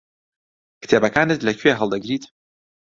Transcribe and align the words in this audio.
کتێبەکانت 0.81 1.39
لەکوێ 1.47 1.71
هەڵدەگریت؟ 1.79 2.23